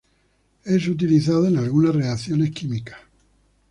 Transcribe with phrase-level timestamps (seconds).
[0.65, 2.97] Es utilizado en algunas reacciones químicas.